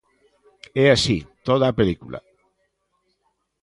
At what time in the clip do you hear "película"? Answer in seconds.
1.79-2.19